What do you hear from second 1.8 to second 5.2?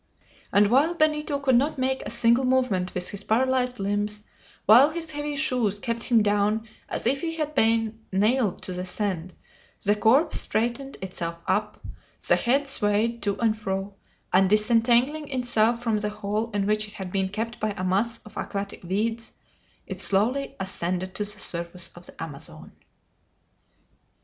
a single movement with his paralyzed limbs, while his